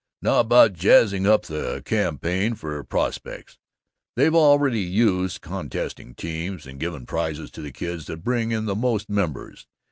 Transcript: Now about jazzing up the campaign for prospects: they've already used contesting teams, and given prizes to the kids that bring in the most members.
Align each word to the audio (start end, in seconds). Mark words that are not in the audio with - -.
Now 0.23 0.39
about 0.39 0.73
jazzing 0.73 1.27
up 1.27 1.43
the 1.45 1.83
campaign 1.85 2.55
for 2.55 2.83
prospects: 2.83 3.59
they've 4.15 4.33
already 4.33 4.79
used 4.79 5.41
contesting 5.41 6.15
teams, 6.15 6.65
and 6.65 6.79
given 6.79 7.05
prizes 7.05 7.51
to 7.51 7.61
the 7.61 7.71
kids 7.71 8.05
that 8.07 8.23
bring 8.23 8.51
in 8.51 8.65
the 8.65 8.75
most 8.75 9.11
members. 9.11 9.67